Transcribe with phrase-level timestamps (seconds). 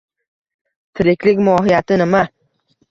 [0.99, 2.25] Tiriklik mohiyati nima?